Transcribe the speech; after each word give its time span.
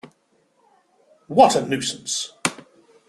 What 1.27 1.55
a 1.55 1.61
nuisance! 1.63 2.33